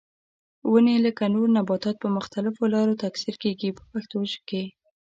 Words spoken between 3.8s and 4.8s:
پښتو کې.